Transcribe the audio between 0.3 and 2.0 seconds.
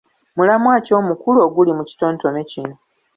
Mulamwa ki omukulu oguli mu